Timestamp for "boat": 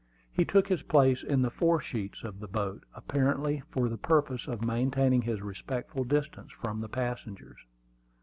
2.47-2.85